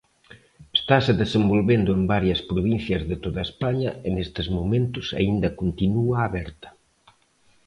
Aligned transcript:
Estase 0.79 1.11
desenvolvendo 1.23 1.89
en 1.97 2.01
varias 2.13 2.39
provincias 2.51 3.03
de 3.09 3.17
toda 3.25 3.41
España 3.49 3.91
e 4.07 4.09
nestes 4.15 4.47
momentos 4.57 5.05
aínda 5.19 5.55
continúa 5.61 6.17
aberta. 6.27 6.69